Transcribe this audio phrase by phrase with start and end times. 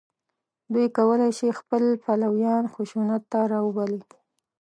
[0.73, 4.01] دوی کولای شي خپل پلویان خشونت ته راوبولي